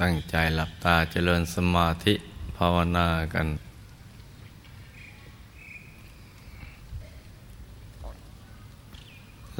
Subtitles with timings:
[0.00, 2.14] ตั้งใจหลับตาเจริญสมาธิ
[2.56, 3.46] ภาวนากัน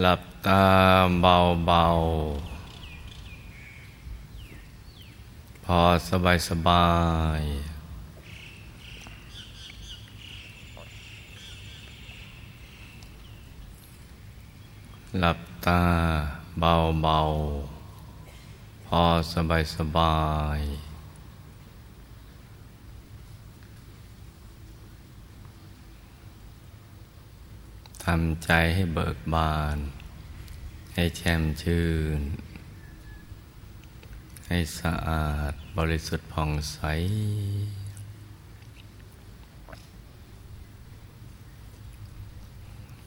[0.01, 0.65] หลับตา
[1.23, 2.59] เบาๆ
[5.65, 6.87] พอสบายสบา
[7.41, 7.43] ย
[15.21, 15.83] หลับตา
[16.61, 17.78] เบาๆ
[18.93, 20.27] พอสบายสบา
[20.59, 20.61] ย
[28.05, 29.77] ทำใจให้เบิกบาน
[30.95, 32.21] ให้แช่มชื่น
[34.47, 36.79] ให้สะอาดบริสุทธิ์ผ่องใส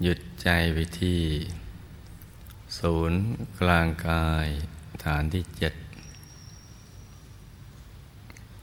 [0.01, 1.21] หยุดใจไปที่
[2.77, 3.21] ศูนย์
[3.59, 4.49] กลางกาย
[5.03, 5.73] ฐานที่เจ็ด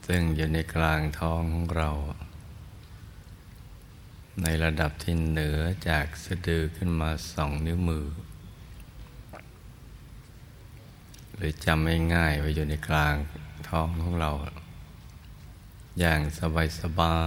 [0.07, 1.89] ซึ่งอยู่ในกลางท้องของเรา
[4.43, 8.05] ในระดับที่เหนือจากสะดือขึ้นมาสองนิ้วมือ
[11.35, 13.15] หรือจำง่ายๆไว้อยู่ในกลาง
[13.69, 14.31] ท้องของเรา
[15.99, 16.21] อย่าง
[16.81, 17.19] สบา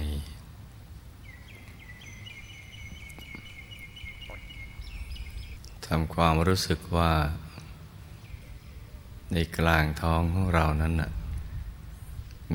[0.00, 0.36] ยๆ
[5.86, 7.12] ทำความรู้สึกว่า
[9.32, 11.10] ในกลางท้องของเรานั้นนะ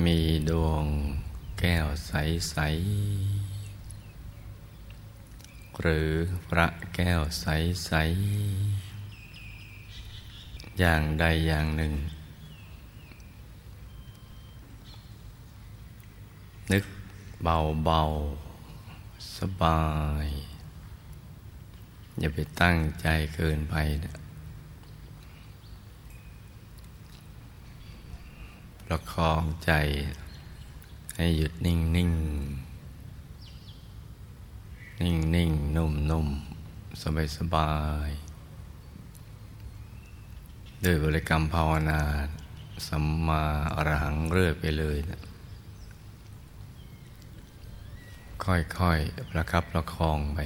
[0.04, 0.18] มี
[0.50, 0.84] ดวง
[1.58, 2.62] แก้วใส ๆ
[5.80, 6.10] หรือ
[6.48, 7.92] พระแก้วใส
[9.16, 11.92] ๆ อย่างใดอย่างหนึ่ง
[16.72, 16.84] นึก
[17.42, 18.00] เบา
[18.72, 19.80] ๆ สบา
[20.24, 20.26] ย
[22.18, 24.21] อย่าไปตั้งใจเกินไปนะ
[28.94, 29.72] ประคองใจ
[31.16, 32.12] ให้หยุดนิ่งนิ่ง
[35.02, 36.28] นิ่งนิ่งนุ่มนุ่ม
[37.02, 37.72] สบายสบา
[38.08, 38.10] ย
[40.84, 42.00] ด้วยบริกรรมภาวนา
[42.86, 43.42] สัมมา
[43.74, 45.20] อรหังเรื่อยไปเลยนะ
[48.44, 50.38] ค่อยๆประคับประคองไป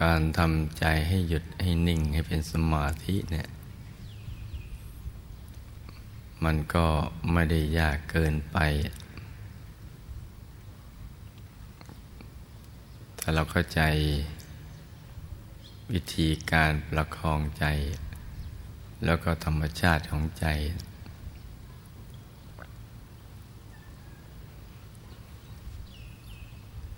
[0.00, 3.48] การทำใจให้หยุดให้นิ่งให้เป็นสมาธิเนี่ย
[6.44, 6.86] มันก็
[7.32, 8.58] ไม่ได้ยากเกินไป
[13.18, 13.80] ถ้าเราเข้าใจ
[15.92, 17.64] วิธีการประคองใจ
[19.04, 20.46] แล้วก็ธรรมชาติของใจ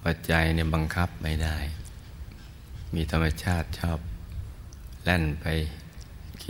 [0.04, 1.58] ปัจจัยเนี่ยบังคับไม่ได้
[2.94, 3.98] มีธรรมชาติชอบ
[5.02, 5.46] แล่นไป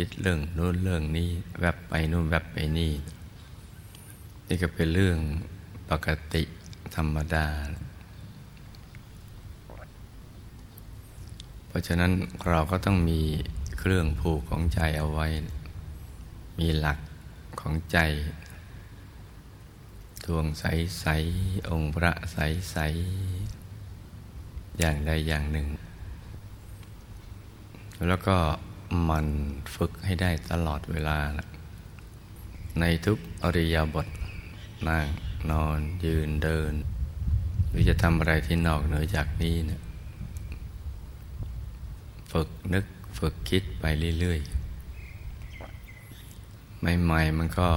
[0.02, 2.92] คิดเรื่องนู้นเรื่องนี้แวบไปนู่นแวบไปนี่
[4.48, 5.18] นี่ก็เป็นเรื่อง
[5.90, 6.42] ปกติ
[6.94, 7.46] ธรรมดา
[11.66, 12.12] เพราะฉะนั้น
[12.48, 13.20] เราก็ต้องมี
[13.78, 15.26] เครื่องผูกของใจเอาไว้
[16.58, 16.98] มีหลัก
[17.60, 17.98] ของใจ
[20.24, 25.66] ดวงใสๆองค์พระใสๆอย่างใดอย่างหนึ่ง
[28.08, 28.36] แล้วก็
[29.08, 29.26] มัน
[29.76, 31.18] ฝึกให้ได้ตลอดเวลา
[32.80, 34.06] ในทุกอริยบท
[34.88, 35.06] นั่ง
[35.50, 36.72] นอนยืนเดิน
[37.68, 39.82] หรือจะทำอะไรที่นอกเหนือจากนี้เนะี่ย
[42.32, 42.84] ฝึกนึก
[43.18, 43.84] ฝึกคิดไป
[44.18, 44.58] เรื่อยๆ
[47.02, 47.70] ใหม่ๆ มันก็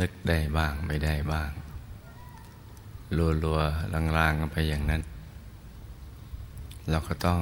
[0.00, 1.50] นึกได้บ้างไม่ได้บ้าง
[3.16, 5.02] ลัวๆลางๆกันไปอย่างนั้น
[6.90, 7.40] เราก็ต้อง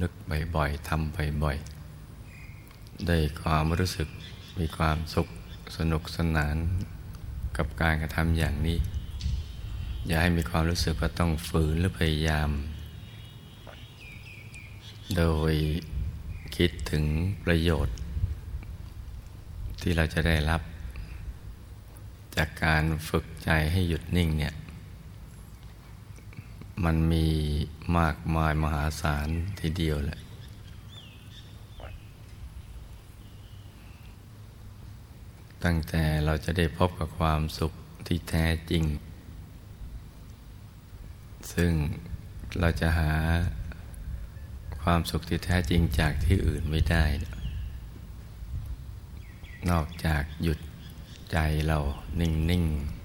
[0.00, 0.12] ลึก
[0.56, 4.08] บ่อยๆทำบ่อยๆได้ความรู้สึก
[4.58, 5.28] มีความสุข
[5.76, 6.56] สนุกสนาน
[7.56, 8.78] กับการกระทำอย่างนี้
[10.06, 12.50] อย่าให้มีความรู้สึกว่าต้องฝืนหรือพยายาม
[15.16, 15.54] โดย
[16.56, 17.04] คิดถึง
[17.44, 17.96] ประโยชน์
[19.80, 20.62] ที่เราจะได้รับ
[22.36, 24.54] จากการฝึกใจให้หยุดนิ่งเนี่ย
[26.84, 27.26] มันมี
[27.98, 29.28] มากมายมหาศาล
[29.60, 30.20] ทีเดียวแหละ
[35.64, 37.72] ตั้งแต่เราจะได้พบกับความสุข
[38.06, 38.84] ที่แท้จริง
[41.52, 41.72] ซึ่ง
[42.60, 43.12] เราจะหา
[44.82, 47.04] ความสุขที่แท้จริงจากที่อื่นไม่ได้
[49.70, 50.58] นอกจากหยุด
[51.32, 51.36] ใจ
[51.66, 51.78] เรา
[52.20, 53.00] นิ่ง ๆ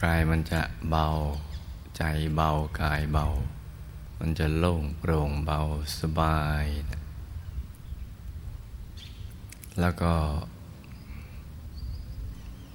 [0.00, 1.06] กายมันจะเบา
[2.04, 2.50] ใจเบา
[2.80, 3.26] กายเบา
[4.18, 5.58] มันจะโล่งโปร่งเบา
[6.00, 6.66] สบาย
[9.80, 10.14] แล้วก็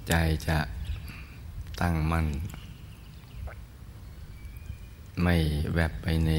[0.08, 0.14] ใจ
[0.48, 0.58] จะ
[1.80, 2.26] ตั้งมั่น
[5.22, 5.36] ไม่
[5.74, 6.32] แวบไปใน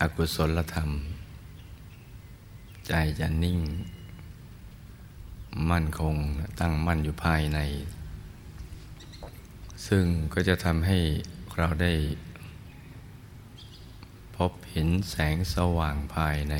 [0.00, 0.90] อกุศลธรรม
[2.88, 3.60] ใจจะนิ่ง
[5.70, 6.16] มั่นคง
[6.60, 7.58] ตั้งมั่นอยู่ภายใน
[9.86, 10.98] ซึ่งก็จะทำให้
[11.60, 11.94] เราได้
[14.36, 16.54] พบเห็นแสงสว่างภายใน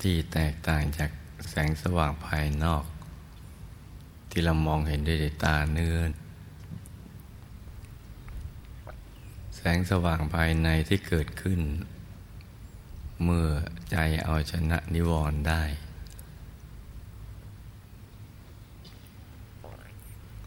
[0.00, 1.10] ที่แตกต่างจาก
[1.50, 2.84] แสงสว่างภายนอก
[4.30, 5.96] ที่เรามองเห็นด้วยตาเนื้อ
[9.56, 11.60] แสงสว่างภายในที่เกิดขึ้น
[13.24, 13.48] เมื่อ
[13.90, 15.62] ใจเอาชนะนิวรณ์ได้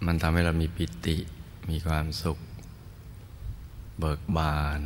[0.06, 1.18] มันทำให้เรามีปิติ
[1.70, 2.38] มีความสุข
[4.00, 4.80] เบิกบาน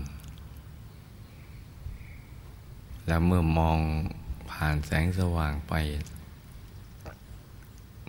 [3.08, 3.80] แล้วเมื่อมอง
[4.52, 5.74] ผ่านแสงสว่างไป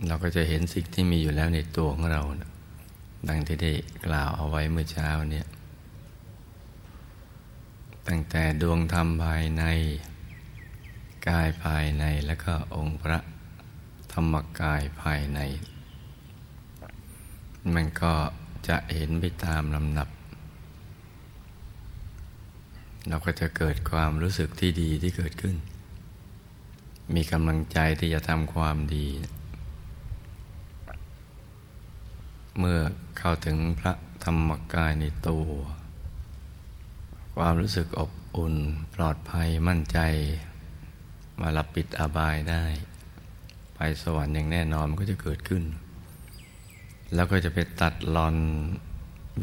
[0.07, 2.21] เราก็จะเห็นสิ่งที่มีอยู่แล้วในตัวของเรา
[3.27, 3.71] ดังที่ได้
[4.05, 5.45] กล่าวเอาไว้เมื่อเช้าเนี่ย
[8.07, 9.63] ตั้งแต่ดวงธรรมภายใน
[11.27, 13.19] กายภายในแล้วก็องค์พระ
[14.13, 15.39] ธรรมกายภายใน
[17.73, 18.13] มันก็
[18.67, 20.09] จะเห็นไปตามลำดับ
[23.07, 25.55] เราก็จะเกิดความรู้สึกที่ดีที่เกิดขึ้น
[27.15, 29.07] มีกำลังใจที่จะทำความดี
[32.59, 32.79] เมื่อ
[33.17, 35.47] เข้าถึงพระธรรมกายในตัว
[37.37, 38.55] ความรู้สึกอบอุ่น
[38.95, 39.99] ปลอดภัยมั่นใจ
[41.39, 42.63] มาลับปิดอบายได้
[43.75, 45.63] ไปสวรรค์อย่างแน่นอนมันก็จะเกิดขึ้น
[47.15, 48.35] แล้วก็จะไปตัดลอน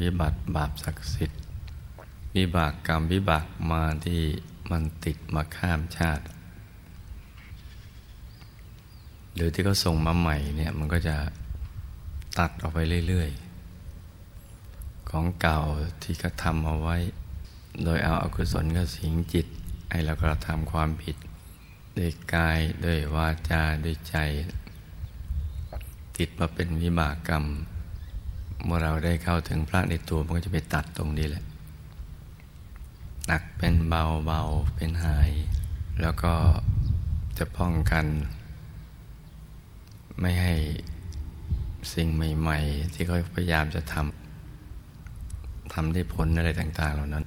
[0.00, 1.40] วิบัติบาปศักดิ์สิทธิ์
[2.36, 4.22] วิบากกรรมวิบากมาที่
[4.70, 6.24] มันติดมาข้ามชาติ
[9.34, 11.16] หรือที่เขาส่งมาใหม่เนี่ยมันก็จะ
[12.38, 12.78] ตัดออกไป
[13.08, 15.60] เรื่อยๆ ของเก่า
[16.02, 16.96] ที่เขาทำเอาไว้
[17.84, 19.46] โดยเอาอากุศลก็สิงจิต
[19.90, 21.16] ให้เรากระทำความผิด
[21.98, 24.16] ด้วยกายด้วยวาจาด้วยใจ
[26.16, 27.44] ติดมาเป็นวิบากกรรม
[28.64, 31.44] เมื่อเราได้เข้าถึงพระในตัวมันก็จะไปตัดตรงนี้แหละ
[33.26, 34.42] หนักเป็นเบาเบา
[34.74, 35.30] เป็นหาย
[36.00, 36.34] แล้วก็
[37.38, 38.06] จะป้องกัน
[40.20, 40.56] ไม่ให้
[41.94, 47.24] สิ่งใหม่ ๆ ที่เขาพยายามจะทำทำได้ผลอะไรต่าง ๆ เหล่านั้น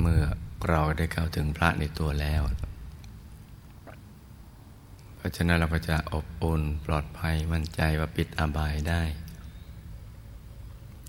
[0.00, 0.22] เมื่อ
[0.68, 2.42] เราได้เข้าถึงพระในตัวแล้ว
[5.18, 9.02] เพราะฉะนั้นเราก็จะอบอุ่นปลอดภัยมั่นใจว่าปิดอบายได้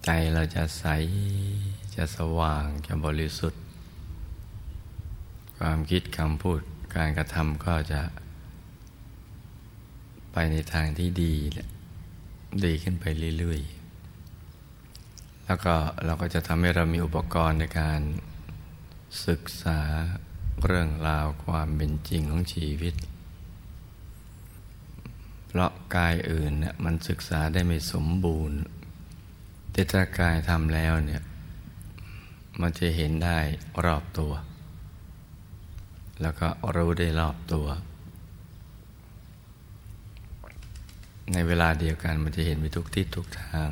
[0.06, 0.85] ใจเราจะใส
[1.95, 3.63] จะสว่างจะบริสุทธิ์
[5.59, 6.59] ความคิดคำพูด
[6.95, 8.01] การกระทำก็จะ
[10.33, 11.33] ไปในทางที่ดี
[12.65, 13.06] ดีขึ้นไป
[13.38, 15.75] เรื่อยๆ แล้วก็
[16.06, 18.01] เราก็จะทำให้เรามีอุปกรณ์ในการ
[19.27, 19.79] ศึกษา
[20.65, 22.95] เรื่องราวความเป็นจริงของชีวิต
[25.49, 28.57] เพราะกายอื่นเนี่ยมันศึกษาได้ไม่สมบูรณ์
[29.71, 31.21] แต่ถ้ากายทำแล้วเนี่ย
[32.61, 33.39] มันจะเห็นได้
[33.85, 34.31] รอบตัว
[36.21, 37.68] แล้วก็รู้ได้รอบตัว
[41.33, 43.71] ในเวลาเดียวกันมันจะเห็นไปทุกทิศทุกทาง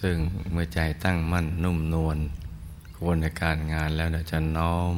[0.00, 0.16] ซึ่ง
[0.52, 2.18] เมื่อใจตั้งมั่นนุ่มนวล
[2.96, 4.94] ควรในการงานแล้วจะน้อม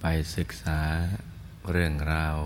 [0.00, 0.04] ไป
[0.36, 0.80] ศึกษา
[1.68, 2.36] เรื่องราว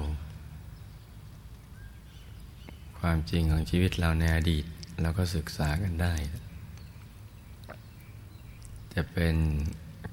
[2.99, 4.65] ความจริงของชีวิตเราในอดีต
[5.03, 6.15] เราก็ศึกษากันได้
[8.95, 9.37] จะเป็น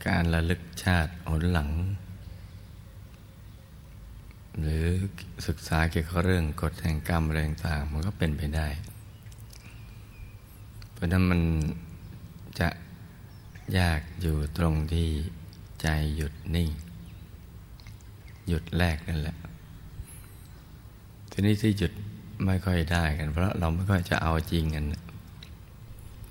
[0.07, 1.71] การระลึกชาติหนหลัง
[4.59, 4.85] หรือ
[5.47, 8.67] ศึกษาเกี่ยวกับเรื่องกฎแห่งกรรมอะไรต่างมันก็เป็นไปได้
[10.91, 11.41] เพราะนั้นมัน
[12.59, 12.69] จะ
[13.77, 15.07] ยากอยู่ตรงที่
[15.81, 16.69] ใจหยุดนิ่ง
[18.51, 19.37] หยุดแรกนั่นแหละ
[21.31, 21.93] ทีนี้ที่หยุด
[22.45, 24.85] ไม่ค่อยได้กัน เพราะเราไม่ค่อยจะเอาจริงกัน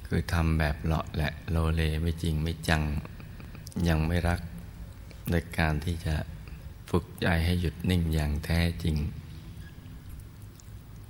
[0.07, 2.83] คือทำแบบเลาะแหละโลเลไม่จริงไม่จัง
[3.89, 4.41] ยังไม่รัก
[5.31, 6.15] ในการที่จะ
[6.91, 8.97] ฝึกใจให้หยุดนิ่งอย่างแท้จริง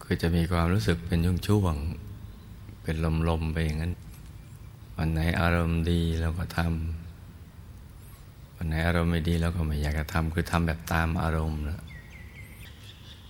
[0.02, 1.74] คือจะมีความรู้สึกเป็นช่วงช่วง
[2.82, 2.96] เป็น
[3.28, 3.94] ลมๆไปอย่างนั้น
[4.96, 6.99] วันไหนอารมณ์ดีเราก็ทำ
[8.62, 11.80] วันไหนอารมณ์ไม่ดีเราก็ไม่อยากจะทำคือทำแบบตามอารมณ์นะ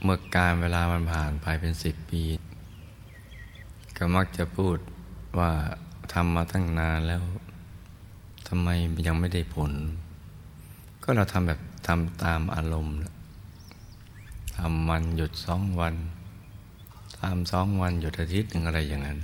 [0.03, 2.23] เมื่อการเวลามันผ่านไปเป็นสิบปี
[3.97, 4.79] ก็มักจะพูด
[5.39, 5.51] ว่า
[6.13, 7.23] ทำมาตั้งนานแล้ว
[8.49, 8.69] ทำไม
[9.07, 9.73] ยังไม่ได้ผล
[11.03, 12.97] ก็เราทำแบบทำตามอารมณ์
[14.57, 15.95] ทำวันหยุดสองวัน
[17.19, 19.19] ทำสองวันหยุดอาทิตย์หนึ่งอะไรอย่างนั้น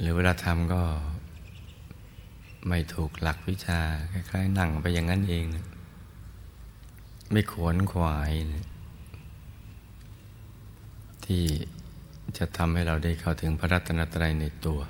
[0.00, 0.82] หรือเวลาทำก็
[2.68, 3.80] ไม่ถูกหลักวิชา
[4.12, 5.44] คล้ายๆนั่งไปอย่างนั้นเอง
[7.30, 8.32] ไม่ขวนขวาย
[11.24, 11.44] ที่
[12.38, 14.80] จะทำให้เราได้เข้าถึงพระรัตนตรัยในตัว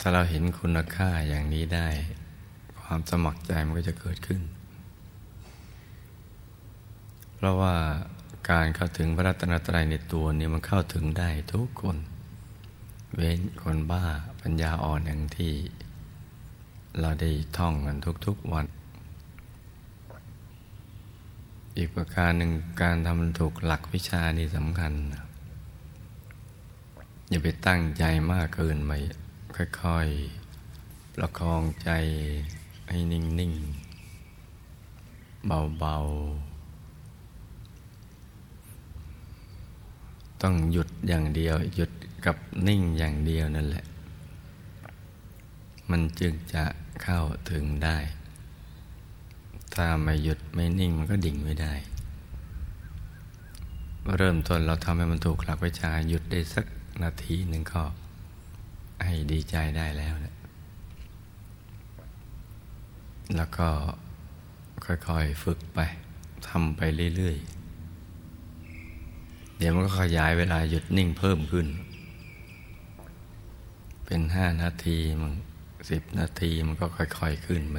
[0.00, 1.88] ถ้าเราเห็นคุณค่าอย่างนี้ได้
[2.80, 4.42] ความสมัครใจมันก็จะเกิดขึ้น
[7.34, 7.74] เพราะว่า
[8.50, 11.96] การเข้าถึงพระรัตนตรัยในตัวนี้มันเข้าถึงได้ทุกคน
[13.16, 14.02] เว้นคนบ้า
[14.40, 15.52] ปัญญาอ่อนอย่างที่
[17.00, 18.66] เราได้ท่องกันทุกๆวัน
[21.76, 22.52] อีกประการหนึ่ง
[22.82, 24.92] การทำถูกหลักวิชานี่สำคัญ
[27.28, 28.92] อย่าไปตั้งใจมากเกินไป
[29.82, 31.90] ค่อยๆ ประคองใจ
[32.88, 35.48] ให้นิ่งๆ
[35.78, 36.50] เบาๆ
[40.42, 41.90] ต้องหยุดอย่างเดียวหยุด
[42.26, 42.36] กับ
[42.68, 43.84] นิ่งอย่างเดียวนั่นแหละ
[45.90, 46.64] มันจึงจะ
[47.02, 47.98] เข้าถึงได้
[49.74, 51.74] ถ้าไม่หยุดไม่นิ่งมันก็ดิ่งไม่ได้
[54.16, 56.64] เริ่มต้นเราทำให้มันถูกหลักวิชาหยุดได้สัก
[57.02, 57.82] นาทีหนึ่งก็
[59.04, 60.34] ให้ดีใจได้แล้วนะ
[63.36, 63.68] แล้วก็
[64.84, 65.78] ค่อยๆฝึกไป
[66.48, 66.80] ทำไป
[67.16, 67.46] เรื่อยๆ
[69.58, 71.66] เดี๋ยวมันก็ขยายเวลาหยุดนิ่งเพิ่มขึ้น
[74.12, 75.32] เป็นห้านาทีมัน
[75.90, 77.76] สิบนาทีมันก็ค่อย ๆขึ้นไป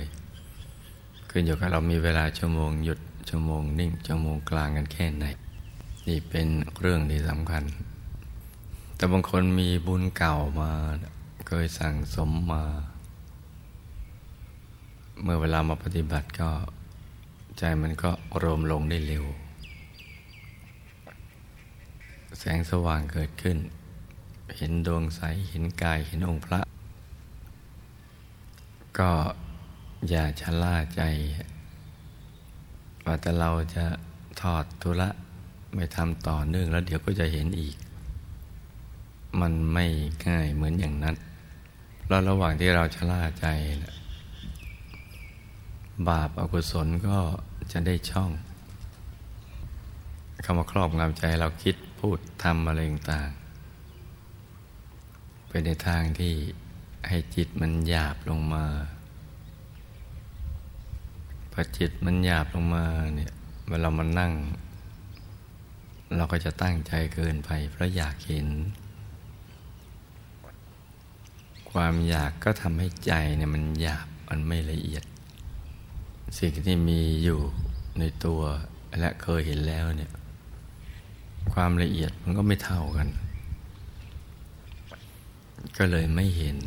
[1.29, 5.25] ขึ้นอยู่กับเรามีเวลาชั่วโมงหยุดชั่วโมงนิ่งชั่วโมงกลางกันแค่ไหน
[6.07, 6.47] นี่เป็น
[6.81, 7.63] เรื่องที่สำคัญ
[8.95, 10.71] แต่บางคนมีบุญเก่ามา
[11.47, 12.63] เคยสั่งสมมา
[15.21, 16.49] เมื่อเวลามาปฏิบัติก็
[17.57, 18.11] ใจมันก็
[18.41, 19.25] รวมลงได้เร็ว
[22.39, 23.57] แสงสว่างเกิดขึ้น
[24.57, 26.61] เห็นดวงใส เห็นกาย เห็นองค์พระ
[28.97, 29.11] ก็
[30.09, 31.01] อย่าชะล่าใจ
[33.05, 33.85] ว่าแต่เราจะ
[34.41, 35.09] ทอดทุระ
[35.73, 37.75] ไม่ทำต่อเนื่องแล้วเดี๋ยวก็จะเห็นอีก
[39.41, 39.85] มันไม่
[40.27, 41.15] ง่ายเหมือนอย่างนั้น
[42.03, 43.45] เพราระหว่างที่เราชะล่าใจ
[46.07, 47.17] บาปอกุศลก็
[47.71, 48.31] จะได้ช่อง
[50.43, 53.29] คำว่าครอบงำใจเราคิดพูดทำอะไรต่าง
[55.53, 56.33] ไปในทางที่
[57.07, 58.65] ให้จิตมันหยาบลงมา
[61.51, 63.33] พอจิตมันหยาบลงมาเนี่ย
[63.69, 64.33] เวลามันนั่ง
[66.15, 68.47] เราก็จะตั้งใจเกินไปเพราะอยากเห็น
[71.71, 75.03] ความอยากก็ทำให้ใจเนี่ยมันหยาบมันไม่ละเอียด
[76.37, 77.39] สิ่งที่มีอยู่
[77.99, 78.41] ในตัว
[78.99, 80.11] และเคยเห็นแล้วเนี่ย
[81.53, 83.07] ความละเอียดมันก็ไม่เท่ากัน
[85.77, 86.57] ก็เลยไม่เห็น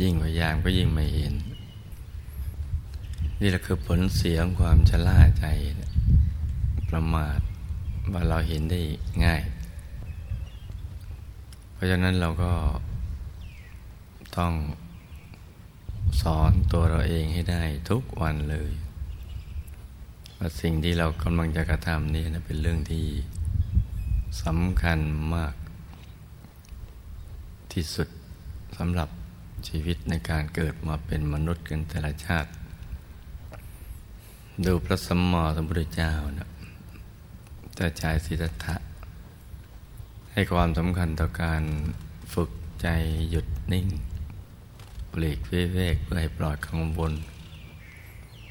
[0.00, 1.34] ยิ่งพยายามก็ยิ่งไม่เห็น
[3.40, 5.44] นี่แหละคือผลเสียงความชะล่าใจ
[6.88, 7.40] ประมาท
[8.12, 8.80] ว่าเราเห็นได้
[9.24, 9.42] ง่าย
[11.72, 12.52] เพราะฉะนั้นเราก็
[14.36, 14.52] ต้อง
[16.20, 18.72] สอนตัวเราเองให้ได้ทุกวันเลย
[20.36, 23.06] ว่าสิ่งที่เรากำลังจะกระทำนี่นะเป็นเรื่องที่
[24.44, 24.98] สำคัญ
[25.34, 25.54] มาก
[27.74, 28.08] ที่สุด
[28.76, 29.08] สำหรับ
[29.68, 32.50] ชีวิตในการเกิดมาเป็นมนุษย์กันแต่ละชาติ
[34.64, 36.50] ดูพระสัมมาสัมพุทธเจ้านะ
[37.74, 38.76] แต่ใจสิทธัตถะ
[40.32, 41.62] ให้ความสำคัญต่อการ
[42.34, 42.50] ฝึก
[42.82, 42.88] ใจ
[43.30, 43.86] หยุดนิ่ง
[45.10, 47.12] เปลีกวิเวกเพื่อให้ปลอดกังวล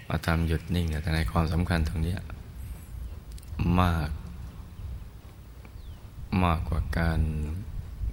[0.07, 2.15] มาทำหยุดนิ่งแต่ในความสำคัญตรงนี้
[3.81, 4.09] มาก
[6.43, 7.21] มากกว่าการ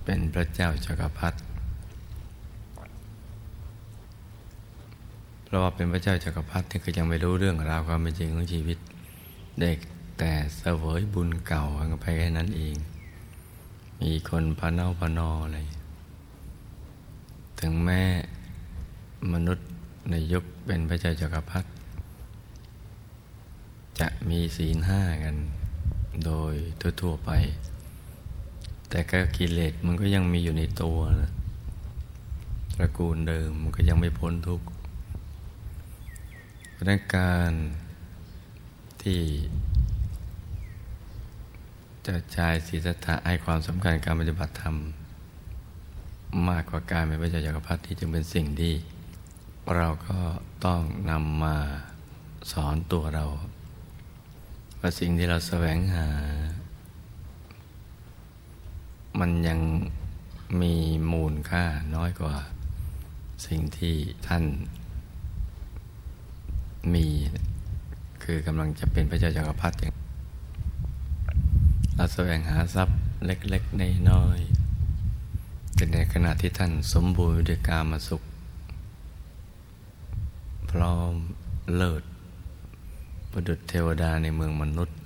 [0.06, 1.38] เป็นพระเจ้าจักรพรรดิ
[5.44, 8.78] เพราะว่าเป็นพระเจ้าจักรพรรดิที่ก็ยังไม่รู้เรื่องราวความเป็นจริงของชีวิต
[9.60, 9.78] เด็ก
[10.18, 11.64] แต่เสวยบุญเก่า
[12.00, 12.76] ไปแค่นั้นเอง
[14.02, 15.58] มีคนพาเนาพานออะไร
[17.60, 18.02] ถึงแม้
[19.32, 19.68] มนุษย์
[20.10, 21.68] ในยุคเป็นพระเจ้าจักรพรรดิ
[24.00, 25.36] จะมีศีลห้ากัน
[26.24, 26.54] โดย
[27.00, 27.30] ทั่วๆไป
[28.90, 31.32] แต่ก็กิเลสมันก็ยังมีอยู่ในตัวนะ
[32.74, 34.66] ตระกูลเดิมมันก็ยังไม่พ้นทุกข์
[36.72, 37.52] เพราะนั้นการ
[39.02, 39.20] ที่
[42.06, 44.76] จะชายศีรษะให้ความสำคัญการปฏิบัติธรรม
[46.48, 48.74] มากกว่าการเป็นพระเจ้าจักรพรรดิที่จึงเป็นสิ่งที่
[49.76, 50.18] เราก็
[50.64, 51.56] ต้องนำมา
[52.52, 53.24] สอนตัวเรา
[54.80, 56.06] ว่าสิ่งที่เราแสวงหา
[59.20, 59.60] มันยัง
[60.60, 60.74] มี
[61.12, 62.36] มูลค่าน้อยกว่า
[63.46, 63.96] สิ่งที่
[64.26, 64.44] ท่าน
[66.94, 67.06] มี
[68.22, 69.94] คือกำลังจะเป็นพระเจ้าจักรพรรดิอย่าง
[71.94, 74.38] เราแสวงหาทรัพย์เล็กๆในน้อย
[75.74, 78.22] แต่ในขณะที่ท่านสมบูรณ์ด้วยกามาสุข
[80.70, 81.12] พร้อม
[81.74, 82.02] เลิศ
[83.32, 84.98] ประดุจเทวดาในเมืองมนุษย์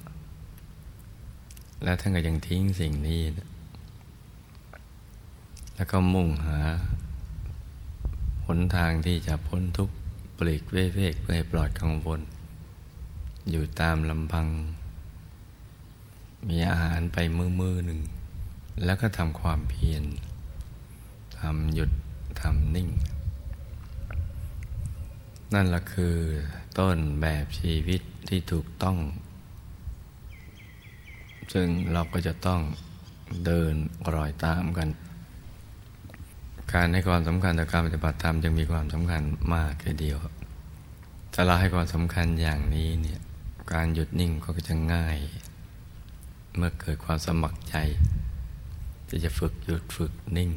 [1.85, 3.21] แล้วท่านก็ยังทิ้งสิ่งนี้
[5.81, 6.61] แล้วก็มุ่งหา
[8.47, 9.95] หนทางที่จะพ้นทุกข์
[10.39, 12.21] ปลีกเวเวกเพื่อให้ปลอดกังวล
[13.51, 14.47] อยู่ตามลำพัง
[16.49, 18.01] มีอาหารไปมือมือหนึ่ง
[18.85, 20.05] แล้วก็ทำความเพียร
[21.39, 21.91] ทำหยุด
[22.41, 22.89] ทำนิ่ง
[25.55, 26.17] นั่นแหละคือ
[26.79, 28.97] ต้นแบบชีวิตที่ถูกต้อง
[31.53, 32.61] ซึ่งเราก็จะต้อง
[33.47, 33.75] เดิน
[34.15, 34.91] รอยตามกัน
[36.73, 39.23] การให้ความสำคัญต่อการปฏิบัติธรรมจึงมีความสำคัญ
[39.55, 40.19] มากแค่เดียว
[41.33, 43.21] ถ้าเราให้ความสำคัญอย่างนี้เนี่ย
[43.73, 45.19] การหยุดนิ่งก็จะง่าย
[46.57, 47.77] เมื่อเกิดความสมัครใจ
[49.09, 50.51] ที่จะฝึกหยุดฝึกนิ่ง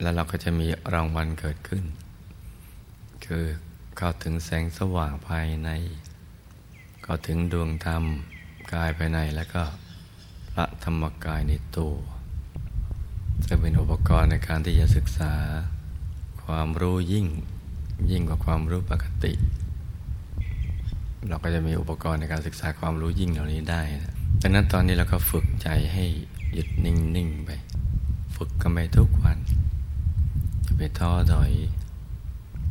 [0.00, 1.84] แล้วเราก็จะมีรางวัลเกิดขึ้น
[3.24, 3.44] คือ
[3.96, 5.70] เข้าถึงแสงสว่างภายใน
[7.02, 8.04] เข้าถึงดวงธรรม
[8.72, 9.62] กายภายในแล้วก็
[10.52, 11.94] พระธรรมกายในตัว
[13.48, 15.32] จะเป็นอุปกรณ์ในการที่จะศึกษา
[16.44, 17.26] ความรู้ยิ่ง
[18.10, 19.32] ยิ่งกว่าความรู้ปกติ
[21.28, 23.82] เราก็จะมีอุปกรณ์ในการศึกษาความรู้ยิ่งเหล่านี้ได้
[24.42, 26.04] ดังนั้นตอนนี้เราก็ฝึกใจให้
[26.52, 27.50] หยุดนิ่งๆไป
[28.36, 29.38] ฝึกกันไปทุกวัน
[30.66, 31.52] จะไปท้อถอย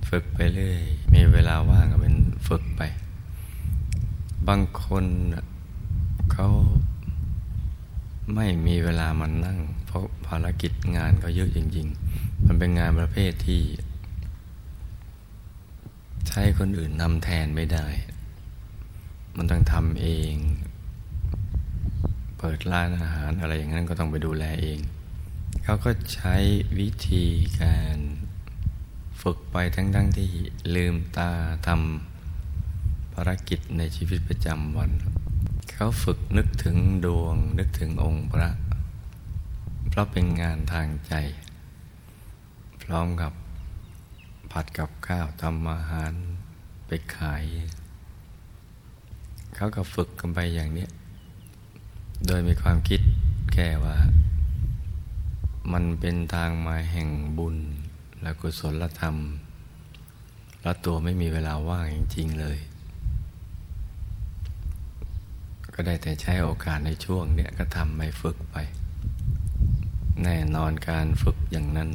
[0.10, 0.82] ฝึกไปเรื่อย
[1.13, 2.15] มีเวลาว่างก็เป็น
[2.47, 2.82] ฝึกไป
[4.47, 5.06] บางคน
[6.34, 6.47] เขา
[8.36, 13.62] ไม่มีเวลามานั่ง เพราะ ภารกิจงานเขาเยอะจริง ๆ มันเป็นงานประเภทที่
[16.28, 17.88] ใช้คนอื่นนำแทนไม่ได้
[19.38, 20.34] มันต้องทำเอง
[22.38, 24.80] เปิดร้านอาหารอะไรอย่างนั้นก็ต้องไปดูแลเอง
[25.63, 26.36] เขาก็ใช้
[26.80, 27.26] วิธี
[27.62, 27.98] การ
[29.22, 30.30] ฝึกไปทั้งๆทที่
[30.76, 31.32] ลืมตา
[31.67, 34.91] ทำภารกิจในชีวิตประจำวัน
[35.72, 38.50] เขาฝึกนึกถึงดวงนึกถึงองค์พระ
[39.93, 41.13] เพราะเป็นงานทางใจ
[42.84, 43.34] พร้อมกับ
[44.51, 46.13] ผัดกับข้าวทำอาหาร
[46.88, 47.43] ไปขาย
[49.56, 50.88] เขาก็ฝึกกันไปอย่างนี้
[52.27, 53.01] โดยมีความคิด
[53.54, 53.97] แค่ว่า
[55.73, 57.58] มันเป็นทางมาแห่งบุญ
[58.21, 59.15] และกุศลธรรม
[60.62, 62.58] แล้วตัวไม่มีเวลาว่างจริงๆเลย
[65.73, 68.58] ก็ได้แต่ใช้โอกาสในช่วงเนี้ยก็ทำไปฝึกไป
[70.23, 71.89] แน่นอนการฝึกอย่างนั้น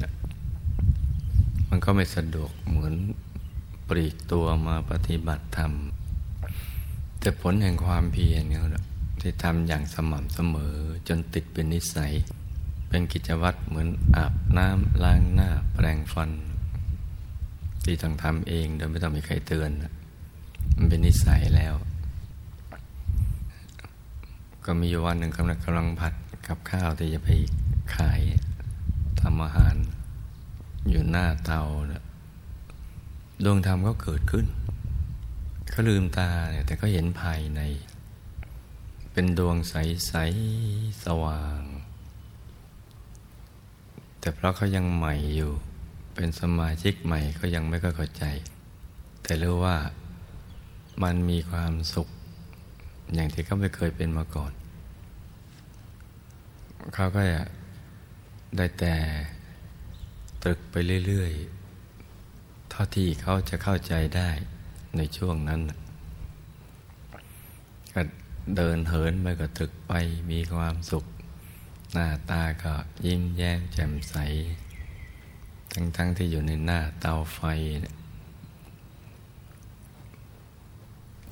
[1.68, 2.94] มันก็ไม่สะดวกเหมือน
[3.88, 5.72] ปลีกตัวมาปฏิบัติธรรม
[7.20, 8.60] แต่ผลแห่งความเพียรเนี่ย
[9.20, 10.74] ที่ทำอย่างสม่ำเสมอ
[11.08, 12.12] จนติดเป็นนิสัย
[12.88, 16.30] เป็นกิจวัตรเหมือนอาบน้ำล้างหน้าแปรงฟัน
[17.84, 19.70] ที่ต้องทำเองโดยไม่ต้องมีใครเตือน
[20.76, 21.74] มันเป็นนิสัยแล้ว
[24.64, 26.14] ก็มีวันหนึ่งกำลังกำลังผัด
[26.46, 27.28] กับข้าวที่จะไป
[27.94, 28.20] ขาย
[29.20, 29.76] ทำอาหาร
[30.88, 31.62] อยู่หน้าเตา
[33.44, 34.46] ดวงธรรมก็เกิดขึ้น
[35.70, 37.60] เขาลืมตาเนี่ยแต่ก็เห็นภายใน
[39.12, 40.14] เป็นดวงใสๆส
[41.04, 41.62] สว่าง
[44.20, 45.52] แต่เพราะเขายังใหม่อยู่
[46.14, 48.24] เป็นสมาชิกใหม่เขายังไม่เข้าใจ
[49.22, 49.76] แต่รู้ว่า
[51.02, 52.08] มันมีความสุข
[53.14, 54.52] อย่างที่เขาไม่เคยเป็นมาก่อน
[56.94, 57.20] เขาก็
[58.56, 58.94] ได้แต่
[60.42, 60.74] ตรึกไป
[61.06, 61.32] เรื่อย
[62.00, 64.30] ๆ เท่าที่เขาจะเข้าใจได้
[64.96, 65.60] ในช่วงนั้น
[67.94, 68.02] ก็
[68.56, 69.92] เดินเหินไปก็ตรึกไป
[70.30, 71.04] มีความสุข
[71.92, 72.74] หน้าตาก็
[73.06, 74.14] ยิ้มแย้มแจ่มใส
[75.72, 77.40] ทั้งๆทที่อยู่ในหน้าเตาไฟ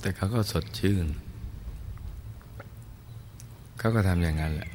[0.01, 1.07] แต่เขาก็สดชื่น
[3.79, 4.69] เขาก็ทำอย่างนั้นแหละ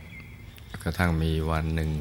[0.83, 1.91] กระทั่งมีวันหนึ่ง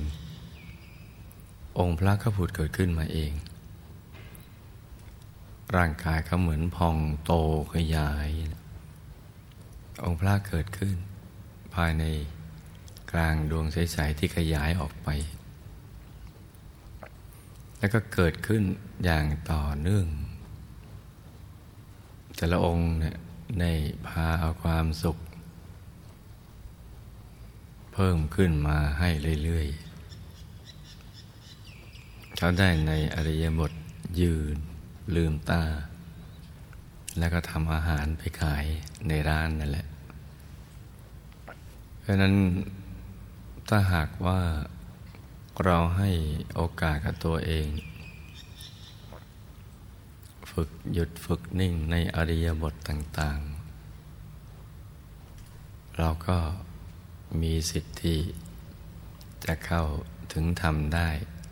[1.78, 3.32] องค์พระก็ผุดเกิดขึ้นมาเอง
[5.76, 7.32] ร่างกายเขาเหมือนพองโต
[7.74, 8.28] ขยาย
[10.04, 10.96] องค์พระเกิดขึ้น
[11.74, 12.04] ภายใน
[13.12, 15.08] กลางดวงใสๆที่ขยายออกไป
[17.78, 18.62] แล้วก็เกิดขึ้น
[19.04, 20.06] อย่างต่อเนื่อง
[22.36, 23.16] แต่ละองค์เนี่ย
[23.60, 23.64] ใน
[24.06, 25.18] พาเอาความสุข
[27.94, 29.10] เพิ่มขึ้นมาให้
[29.44, 29.87] เรื่อยๆ
[32.40, 33.72] เขาได้ในอริยบท
[34.20, 34.56] ยืน
[35.14, 35.62] ลืมตา
[37.18, 38.64] แล้วก็ทำอาหารไปขาย
[39.08, 39.86] ในร้านนั่นแหละ
[42.00, 42.34] เพราะนั้น
[43.68, 44.40] ถ้าหากว่า
[45.64, 46.10] เราให้
[46.54, 47.68] โอกาสกับตัวเอง
[50.50, 53.38] ฝึกหยุดฝึกนิ่งในอริยบทต่าง
[55.08, 56.38] ๆ เราก็
[57.40, 58.16] มีสิทธิ
[59.44, 59.84] จะเข้า
[60.32, 61.08] ถึงทำได้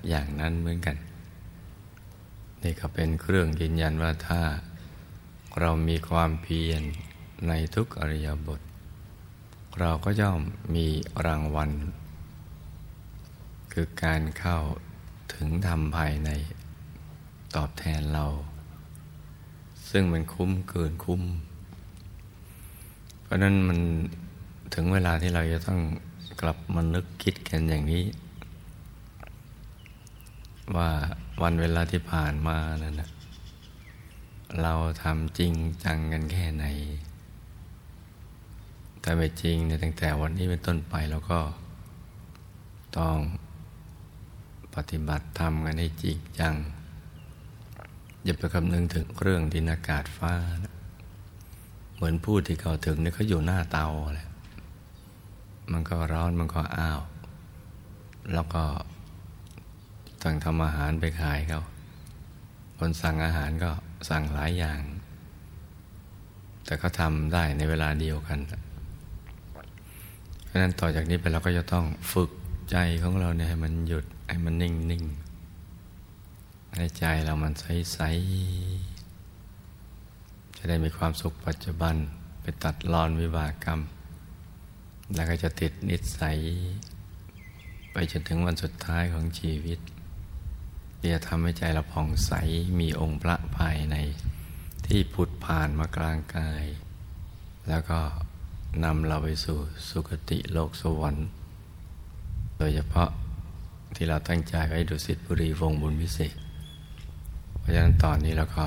[0.08, 0.96] อย่างนั้นเหมือนกัน
[2.62, 4.40] นี่ก็เป็นเครื่องยืนยันว่าถ้า
[5.60, 6.82] เรามีความเพียร
[7.48, 8.60] ในทุกอริยบท
[9.80, 10.40] เราก็ย่อม
[10.74, 10.86] มี
[11.26, 11.70] รางวัล
[13.72, 14.58] คือการเข้า
[15.34, 16.30] ถึงธรรมภายใน
[17.56, 18.26] ตอบแทนเรา
[19.90, 21.22] ซึ่งมันคุ้มเกินคุ้ม
[23.22, 23.78] เพราะนั้นมัน
[24.74, 25.80] ถึงเวลาที่เราจะต้อง
[26.40, 28.04] กลับมานึกคิดกันอย่างนี้
[30.74, 30.90] ว่า
[31.42, 33.10] วันเวลาที่ผ่านมานั่นนะ
[34.62, 35.52] เราทำจริง
[35.84, 36.64] จังกันแค่ไหน
[39.00, 41.40] แต่ไม่จริงเนี่ยตั้งแต่วันนี้เป็นต้นไปเราก็
[42.98, 43.16] ต้อง
[44.74, 46.54] ปฏิบัติธรรมกันให้จริงจัง
[48.24, 50.32] อย่าไปคำนึงถึงเรื่องดินอากาศฟ้า
[50.64, 50.74] นะ
[51.94, 54.28] เหมือนผู้ที่เขาถึงเนี่ยเขาอยู่หน้าเตาแหละ
[55.72, 57.00] มันก็ร้อนมันก็อ้าว
[58.34, 58.64] แล้วก็
[60.26, 61.62] สั่งทำอาหารไปขายเขา
[62.78, 63.70] คนสั่งอาหารก็
[64.08, 64.80] สั่งหลายอย่าง
[66.64, 68.38] แต่เขาทำได้ในเวลาเดียวกัน
[70.44, 72.30] เพราะนั้นต่อจากนี้ไปเราก็จะต้องฝึก
[72.70, 75.04] ใจของเราเนี่ยให้มันหยุดให้มันนิ่งนิ่ง
[76.76, 77.98] ให้ใจเรามันใสใส
[80.56, 81.94] จะได้มีความสุขปัจจุบัน
[82.42, 83.80] ไปตัดรอนวิบากกรรม
[85.14, 86.38] แล้วก็จะติดนิสัย
[87.92, 89.80] ไปจนถึงวันสุดท้ายของชีวิต
[90.98, 92.32] ที่จะทำให้ใจเราผ่องใส
[92.80, 93.96] มีองค์พระภายใน
[94.86, 96.64] ที่ผุดผ่านมากลางกาย
[97.68, 98.00] แล้วก็
[98.84, 101.28] นำเราไปสู่สุคติโลกสวรรค์
[102.58, 103.10] โดยเฉพาะ
[103.94, 106.36] ที่เราตั้งใจไว้ดุสิตบุรีวงบุญวิเศษ
[107.58, 108.66] เพราะฉะนั้นตอนนี้เราก็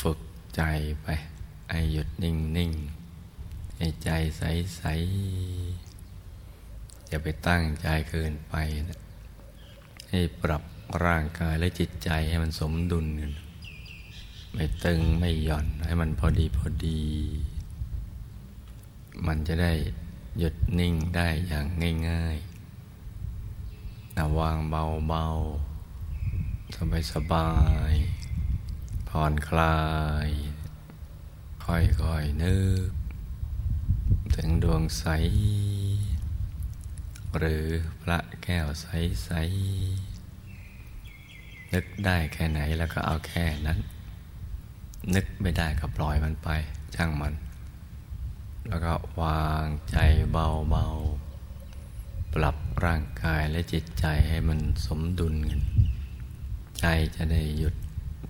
[0.00, 0.18] ฝึก
[0.56, 0.62] ใจ
[1.02, 1.06] ไป
[1.70, 2.72] ให้หยุดนิ่งนิ่ง
[3.76, 4.42] ให้ใจใส
[4.76, 4.82] ใส
[7.08, 8.54] อย่าไปตั้งใจเกินไป
[8.88, 9.00] นะ
[10.10, 10.62] ให้ปรับ
[11.04, 13.32] ร่างกายและจิตใจให้มันสมดุลกัน
[14.52, 17.02] ไม่ตึงไม่หย่อนให้มันพอดีพอดี
[19.26, 19.72] มันจะได้
[20.38, 21.66] หยุดนิ่งได้อย่าง
[22.08, 27.50] ง่ายๆนะวางเบาๆสบายสบา
[27.90, 27.94] ย
[29.08, 29.78] ผ่อนคลา
[30.26, 30.28] ย
[31.64, 32.56] ค่อยๆนึ
[32.88, 32.90] ก
[34.34, 35.04] ถึงดวงใส
[37.38, 37.66] หรือ
[38.02, 40.13] พระแก้วใสๆ
[41.74, 43.78] นึกได้แค่ไหนแล้วก็เอาแค่นั้น
[45.14, 46.48] นึกไม่ได้ก็ปล่อยมันไป
[46.94, 47.34] ช่างมัน
[48.68, 49.96] แล้วก็วางใจ
[50.30, 55.60] เบาๆ ปรับร่างกายและจิตใจให้มันสมดุลกัน
[56.80, 57.74] ใจจะได้หยุด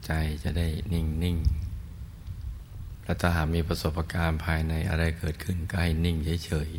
[0.07, 1.37] ใจจะได้นิ่งนิ่ง
[3.05, 6.71] แล้วถ้าหากมีประสบการณ์ภายในอะไรเกิดขึ้นก็ให้นิ่งเฉย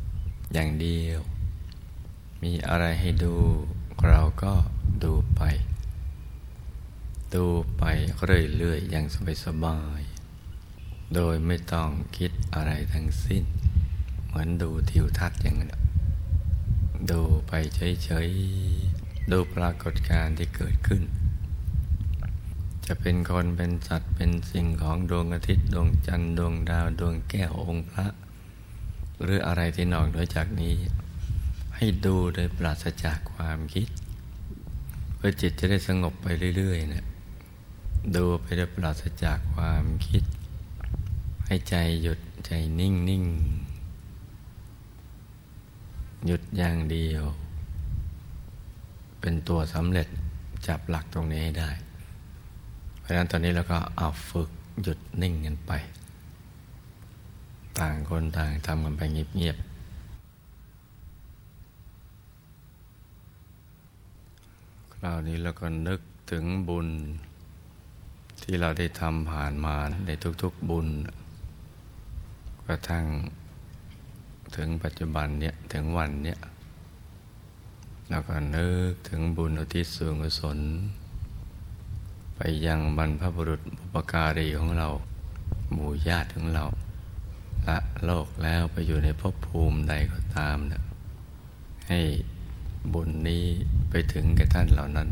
[0.00, 1.20] ๆ อย่างเดียว
[2.42, 3.34] มีอะไรให้ดู
[4.08, 4.52] เราก็
[5.04, 5.42] ดูไป
[7.34, 7.46] ดู
[7.78, 7.84] ไป
[8.24, 9.06] เรื่อยๆอย่าง
[9.44, 13.44] สบายๆโดยไม่ต้องคิดอะไรทั้งสิ้น
[14.26, 15.72] เหมือนดูทิวทัศน์อย่างนั้น
[17.10, 21.02] ดูไปเฉยๆ ดูปรากฏการณ์ที่เกิดขึ้น
[22.86, 28.06] จะเป็นคนเป็นสัตว์เป็นสิ่งของดวงอาทิตย์ดวงจันทร์ดวงดาวดวงแก้วองค์พระ
[29.22, 30.74] หรืออะไรที่นอกเหนือจากนี้
[31.76, 33.88] ให้ดูโดยปราศจากความคิด
[35.16, 37.04] เพื่อจิตจะได้สงบไปเรื่อยๆนะ
[38.16, 40.24] ดูไปโดยปราศจากความคิด
[41.46, 43.24] ให้ใจหยุดใจนิ่งนิ่ง
[46.26, 47.24] หยุดอย่างเดียว
[49.20, 50.08] เป็นตัวสำเร็จ
[50.66, 51.70] จับหลักตรงนี้ให้ได้
[53.00, 54.50] เพราะฉะนั้นตอนนี้เราก็เอาฝึก
[54.82, 55.72] หยุดนิ่งกันไป
[57.78, 59.72] ต่างคนต่างทำกันไปเงียบๆ
[64.94, 66.88] คราวนี้เราก็นึกถึงบุญ
[68.42, 69.76] ที่เราได้ทำผ่านมา
[70.06, 70.10] ใน
[70.42, 70.88] ทุก ๆบุญ
[72.66, 73.06] กระทั่ง
[74.56, 76.38] ถึงปัจจุบันเนี่ยถึงวันเนี่ย
[78.10, 80.58] แล้วก็นึกถึงบุญอุทิศส่วนกุศล
[82.36, 84.88] ไปยังบรรพบุรุษบุปการีของเรา
[85.72, 86.64] หมู่ญาติของเรา
[87.68, 90.82] ละโลกแล้วไปอยู่ในภพภูมิใดก็ตามนะ
[91.88, 92.00] ให้
[92.92, 93.44] บุญนี้
[93.90, 95.08] ไปถึงแก่ท่านเหล่านั้น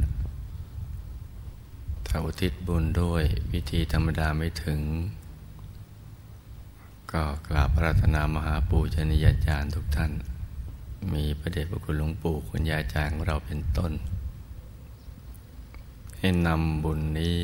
[2.10, 4.80] ถ้าอุทิศบุญด้วยวิธีธรรมดาไม่ถึง
[7.12, 10.12] ก็กราบพระรัตนามหาปูชนียาจารย์ทุกท่าน
[11.12, 13.92] มีพระเดชพระคุณหลวงปู่คุณยายจารย์ของเราเป็นต้น
[16.18, 17.36] ให้นำบุญนี้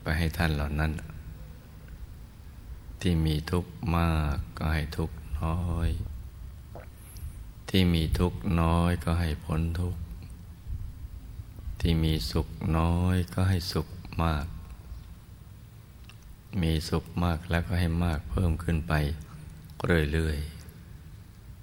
[0.00, 0.92] ไปให้ท่านเหล่านั้น
[3.00, 5.88] ที่มีทุกข์มากก็ให้ทุกข์น้อย
[7.68, 10.00] ที่มีทุกข์น้อยก็ให้พ้นทุกข์
[11.80, 13.86] ที่มีสุขน้อยก็ให้สุข
[14.24, 14.46] มาก
[16.62, 18.94] มีสุขมากแล้วก็ให้มากเพิ่มขึ้นไป
[20.12, 20.38] เรื่อย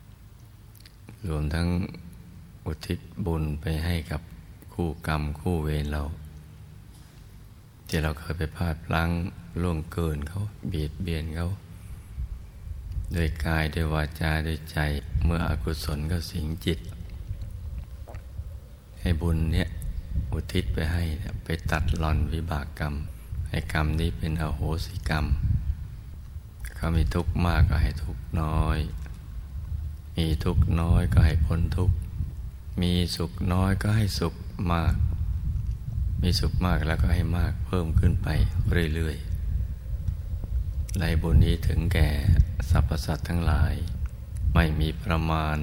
[0.01, 1.67] ๆ รวมทั้ง
[2.65, 4.21] อุทิศบุญไปให้กับ
[4.73, 6.03] คู่กรรมคู่เวรเรา
[7.87, 9.09] ที่เราเคยไปพลาดพลั้ง
[9.61, 11.47] ล่วงเกินเขาเบียดเบียนเขา
[13.13, 14.77] โดยกายด้วยวาจาด้วยใจ
[15.23, 16.79] เมื่ออกุศลก็สิงจิต
[18.99, 19.69] ให้บุญเนี่ย
[20.31, 21.03] อุทิศไปให้
[21.43, 22.93] ไปตัดหล่อนวิบากกรรม
[23.49, 25.25] ให้กรรมนี้เป็นอโหสิกรรม
[26.75, 28.79] เขามีทุกข์มากก็ให้ทุกข์น้อย
[30.17, 31.95] มีทุกข์น้อยก็ให้พ้นทุกข์
[32.81, 34.33] มีสุขน้อยก็ให้สุข
[34.73, 34.95] มาก
[36.21, 38.27] มีสุขมากแล้วก็ให้มากเพิ่มขึ้นไป
[38.95, 42.09] เรื่อยๆในบุญนี้ถึงแก่
[42.69, 43.73] สรรพสัตว์ทั้งหลาย
[44.53, 45.57] ไม่มีประมาณ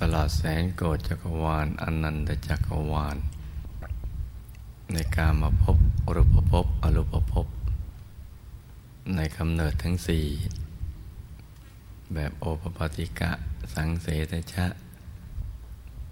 [0.00, 3.16] ตลอดแสนโกฏจักรวาลอนันตจักรวาล
[4.92, 7.46] ในการมาพบอรูปภพอรูปภพ
[9.14, 10.24] ในกำเนิดทั้งสี่
[12.14, 13.30] แบบโอปปาติกะ
[13.74, 14.66] สังเสตชะ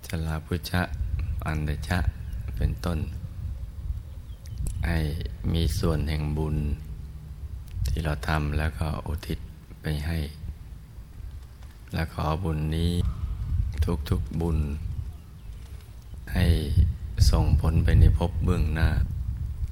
[0.07, 0.83] ชลาพุชะ
[1.47, 1.99] อันเดชะ
[2.57, 2.99] เป็นต้น
[4.85, 4.89] ไอ
[5.53, 6.57] มีส่วนแห่งบุญ
[7.87, 9.39] ที่เราทำแล้วก็อุทิศ
[9.81, 10.19] ไปให้
[11.93, 12.93] และขอบุญนี้
[14.11, 14.59] ทุกๆบุญ
[16.35, 16.47] ให้
[17.31, 18.89] ส่งผลไปในภพเบื้องหน้า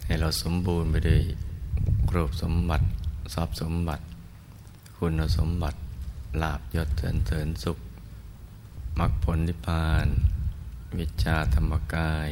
[0.04, 1.22] ให้เราสมบูรณ์ไปด้วย
[2.14, 2.86] รูปสมบัติ
[3.34, 4.04] ทรัพย์สมบัติ
[4.96, 5.78] คุณสมบัติ
[6.42, 7.78] ลาบยศเถินเถินสุข
[8.98, 10.06] มรรคผลนิพพาน
[10.98, 12.28] วิชาธรรมกาย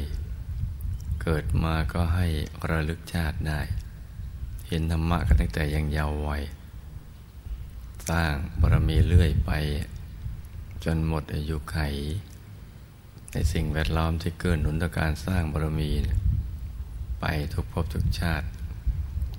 [1.23, 2.27] เกิดมาก็ให้
[2.71, 3.61] ระลึกชาติได้
[4.69, 6.43] เห็นธรรมะกันตั้งแต่ยังเยาว์วัย
[8.09, 9.51] สร้างบารมีเรื่อยไป
[10.85, 11.79] จนหมดอายุไข
[13.33, 15.91] ในสิ่งแวดล้อมที่เกินหนุนต่อการสร้างบารมี
[17.21, 18.47] ไปทุกภพทุกชาติ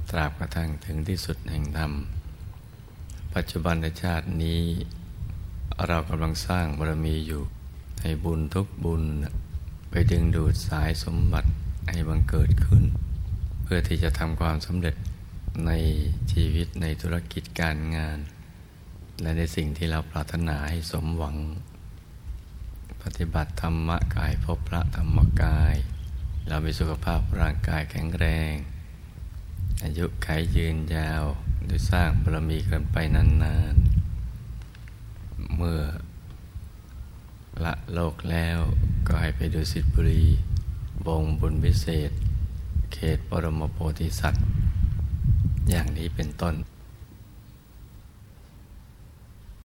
[0.09, 1.91] ตราบกระทั่งถึงที่สุดแห่งธรรม
[3.35, 4.61] ปัจจุบันชาตินี้
[5.87, 7.41] เรากำลังสร้างบารมีอยู่
[8.01, 9.03] ให้บุญทุกบุญ
[9.89, 11.49] ไปดึงดูดสายสมบัติ
[11.89, 12.83] ให้บังเกิดขึ้น
[13.63, 14.95] เพื่อที่จะทำความสำเร็จ
[15.65, 15.71] ใน
[16.31, 18.19] ชีวิตในธุรกิจการงาน
[19.21, 21.35] และในสิ่งที่เราปรารถนาให้สมหวัง
[23.01, 25.75] ปฏิบัติธรรมกายพบพระธรรมกาย
[26.47, 28.53] เรามีสุขภาพร่างกายแข็งแรง
[29.83, 31.23] อายุขัยยืนยาว
[31.65, 35.81] โดยสร้างบารมีกันไปนานๆ เมื่อ
[37.63, 38.59] ละโลกแล้ว
[39.07, 40.25] ก็ให้ไปดูสิทธิบุรี
[41.05, 42.11] บงบุญพิเศษ
[42.93, 44.45] เขตปรมโพธิสัตว์
[45.69, 46.55] อย่างนี้เป็นต้น